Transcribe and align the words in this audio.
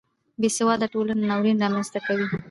بې 0.39 0.49
سواده 0.57 0.87
ټولنه 0.93 1.23
ناورین 1.29 1.57
رامنځته 1.63 1.99
کوي 2.07 2.27